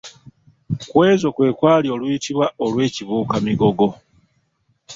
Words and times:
Ku 0.89 0.97
ezo 1.11 1.27
kwe 1.35 1.49
kwali 1.57 1.87
oluyitibwa 1.95 2.45
olw'Ekibuuka-migogo. 2.65 3.89